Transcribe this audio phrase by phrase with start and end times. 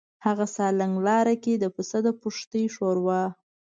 [0.25, 3.23] هغه سالنګ لاره کې د پسه د پښتۍ ښوروا.